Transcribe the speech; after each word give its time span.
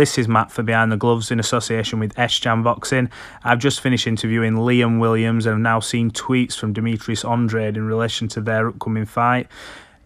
This 0.00 0.16
is 0.16 0.28
Matt 0.28 0.50
for 0.50 0.62
Behind 0.62 0.90
the 0.90 0.96
Gloves 0.96 1.30
in 1.30 1.38
association 1.38 2.00
with 2.00 2.16
Jam 2.16 2.62
Boxing. 2.62 3.10
I've 3.44 3.58
just 3.58 3.82
finished 3.82 4.06
interviewing 4.06 4.54
Liam 4.54 4.98
Williams 4.98 5.44
and 5.44 5.52
have 5.52 5.60
now 5.60 5.78
seen 5.78 6.10
tweets 6.10 6.56
from 6.56 6.72
Demetrius 6.72 7.22
Andrade 7.22 7.76
in 7.76 7.84
relation 7.84 8.26
to 8.28 8.40
their 8.40 8.68
upcoming 8.68 9.04
fight. 9.04 9.46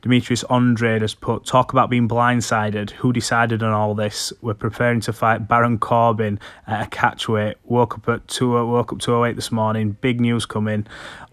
Demetrius 0.02 0.42
Andrade 0.50 1.02
has 1.02 1.14
put, 1.14 1.46
talk 1.46 1.72
about 1.72 1.90
being 1.90 2.08
blindsided. 2.08 2.90
Who 2.90 3.12
decided 3.12 3.62
on 3.62 3.72
all 3.72 3.94
this? 3.94 4.32
We're 4.42 4.54
preparing 4.54 4.98
to 5.02 5.12
fight 5.12 5.46
Baron 5.46 5.78
Corbin 5.78 6.40
at 6.66 6.88
a 6.88 6.90
catchweight. 6.90 7.54
Woke 7.62 7.94
up 7.94 8.08
at 8.08 8.26
two. 8.26 8.50
Woke 8.50 8.92
up 8.92 8.98
208 8.98 9.36
this 9.36 9.52
morning. 9.52 9.96
Big 10.00 10.20
news 10.20 10.44
coming. 10.44 10.88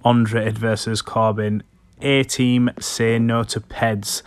Andrade 0.05 0.59
versus 0.59 1.02
Corbin. 1.02 1.64
A 2.00 2.23
team 2.25 2.70
say 2.80 3.18
no 3.18 3.43
to 3.43 3.59
PEDs. 3.59 4.21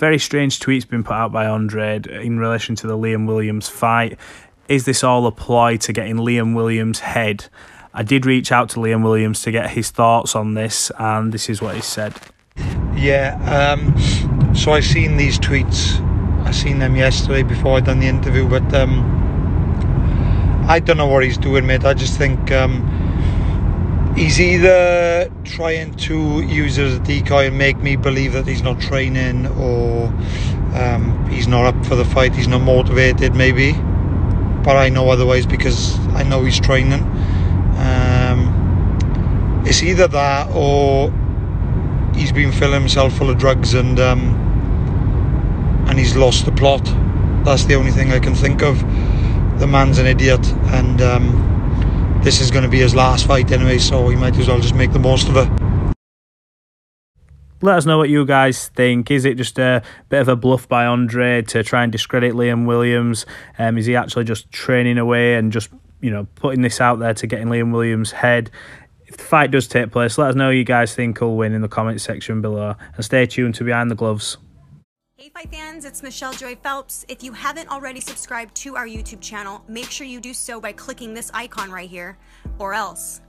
Very 0.00 0.18
strange 0.18 0.60
tweets 0.60 0.88
been 0.88 1.04
put 1.04 1.12
out 1.12 1.30
by 1.30 1.44
Andrade 1.44 2.06
in 2.06 2.38
relation 2.38 2.74
to 2.76 2.86
the 2.86 2.96
Liam 2.96 3.26
Williams 3.26 3.68
fight. 3.68 4.18
Is 4.66 4.86
this 4.86 5.04
all 5.04 5.26
a 5.26 5.30
ploy 5.30 5.76
to 5.76 5.92
get 5.92 6.06
in 6.06 6.16
Liam 6.16 6.54
Williams' 6.54 7.00
head? 7.00 7.44
I 7.92 8.02
did 8.02 8.24
reach 8.24 8.50
out 8.50 8.70
to 8.70 8.80
Liam 8.80 9.04
Williams 9.04 9.42
to 9.42 9.50
get 9.50 9.68
his 9.68 9.90
thoughts 9.90 10.34
on 10.34 10.54
this, 10.54 10.90
and 10.98 11.34
this 11.34 11.50
is 11.50 11.60
what 11.60 11.74
he 11.74 11.82
said. 11.82 12.14
Yeah, 12.96 13.36
um, 13.44 14.54
so 14.54 14.72
I 14.72 14.80
seen 14.80 15.18
these 15.18 15.38
tweets. 15.38 16.00
I 16.46 16.50
seen 16.50 16.78
them 16.78 16.96
yesterday 16.96 17.42
before 17.42 17.76
I 17.76 17.80
done 17.80 18.00
the 18.00 18.08
interview, 18.08 18.48
but 18.48 18.72
um, 18.72 19.04
I 20.66 20.80
don't 20.80 20.96
know 20.96 21.08
what 21.08 21.24
he's 21.24 21.36
doing, 21.36 21.66
mate. 21.66 21.84
I 21.84 21.92
just 21.92 22.16
think 22.16 22.50
um, 22.52 22.88
he's 24.16 24.40
either 24.40 25.30
trying 25.44 25.94
to 25.94 26.42
use 26.42 26.78
it 26.78 26.86
as 26.86 26.94
a 26.94 27.00
decoy 27.00 27.46
and 27.46 27.58
make 27.58 27.78
me 27.78 27.96
believe 27.96 28.32
that 28.32 28.46
he's 28.46 28.62
not 28.62 28.80
training, 28.80 29.46
or 29.46 30.06
um, 30.74 31.28
he's 31.30 31.48
not 31.48 31.66
up 31.66 31.86
for 31.86 31.96
the 31.96 32.04
fight. 32.04 32.34
He's 32.34 32.48
not 32.48 32.60
motivated, 32.60 33.34
maybe. 33.34 33.72
But 34.62 34.76
I 34.76 34.88
know 34.88 35.08
otherwise 35.10 35.46
because 35.46 35.98
I 36.10 36.22
know 36.22 36.44
he's 36.44 36.60
training. 36.60 37.02
Um, 37.78 39.62
it's 39.66 39.82
either 39.82 40.06
that 40.08 40.48
or 40.54 41.10
he's 42.14 42.32
been 42.32 42.52
filling 42.52 42.80
himself 42.80 43.16
full 43.16 43.30
of 43.30 43.38
drugs 43.38 43.74
and 43.74 43.98
um, 43.98 44.36
and 45.88 45.98
he's 45.98 46.16
lost 46.16 46.44
the 46.44 46.52
plot. 46.52 46.84
That's 47.44 47.64
the 47.64 47.74
only 47.74 47.90
thing 47.90 48.12
I 48.12 48.18
can 48.18 48.34
think 48.34 48.62
of. 48.62 48.78
The 49.58 49.66
man's 49.66 49.98
an 49.98 50.06
idiot, 50.06 50.46
and 50.72 51.00
um, 51.00 51.49
this 52.22 52.40
is 52.40 52.50
going 52.50 52.64
to 52.64 52.70
be 52.70 52.78
his 52.78 52.94
last 52.94 53.26
fight 53.26 53.50
anyway, 53.52 53.78
so 53.78 54.08
he 54.08 54.16
might 54.16 54.36
as 54.38 54.48
well 54.48 54.60
just 54.60 54.74
make 54.74 54.92
the 54.92 54.98
most 54.98 55.28
of 55.28 55.36
it. 55.36 55.94
Let 57.62 57.76
us 57.76 57.84
know 57.84 57.98
what 57.98 58.08
you 58.08 58.24
guys 58.24 58.68
think. 58.68 59.10
Is 59.10 59.26
it 59.26 59.36
just 59.36 59.58
a 59.58 59.82
bit 60.08 60.20
of 60.20 60.28
a 60.28 60.36
bluff 60.36 60.66
by 60.66 60.86
Andre 60.86 61.42
to 61.42 61.62
try 61.62 61.82
and 61.82 61.92
discredit 61.92 62.34
Liam 62.34 62.66
Williams? 62.66 63.26
Um, 63.58 63.76
is 63.76 63.84
he 63.84 63.96
actually 63.96 64.24
just 64.24 64.50
training 64.50 64.96
away 64.96 65.34
and 65.34 65.52
just 65.52 65.70
you 66.00 66.10
know 66.10 66.26
putting 66.36 66.62
this 66.62 66.80
out 66.80 66.98
there 67.00 67.12
to 67.12 67.26
get 67.26 67.40
in 67.40 67.48
Liam 67.48 67.72
Williams' 67.72 68.12
head? 68.12 68.50
if 69.10 69.16
the 69.16 69.24
fight 69.24 69.50
does 69.50 69.66
take 69.66 69.90
place, 69.90 70.18
let 70.18 70.28
us 70.30 70.34
know 70.36 70.50
you 70.50 70.62
guys 70.62 70.94
think 70.94 71.18
who'll 71.18 71.36
win 71.36 71.52
in 71.52 71.62
the 71.62 71.68
comment 71.68 72.00
section 72.00 72.40
below. 72.40 72.76
And 72.94 73.04
stay 73.04 73.26
tuned 73.26 73.56
to 73.56 73.64
Behind 73.64 73.90
the 73.90 73.96
Gloves. 73.96 74.36
Hey 75.20 75.28
fight 75.28 75.50
fans, 75.50 75.84
it's 75.84 76.02
Michelle 76.02 76.32
Joy 76.32 76.56
Phelps. 76.56 77.04
If 77.06 77.22
you 77.22 77.34
haven't 77.34 77.68
already 77.68 78.00
subscribed 78.00 78.54
to 78.54 78.74
our 78.76 78.86
YouTube 78.86 79.20
channel, 79.20 79.62
make 79.68 79.90
sure 79.90 80.06
you 80.06 80.18
do 80.18 80.32
so 80.32 80.62
by 80.62 80.72
clicking 80.72 81.12
this 81.12 81.30
icon 81.34 81.70
right 81.70 81.90
here, 81.90 82.16
or 82.58 82.72
else 82.72 83.20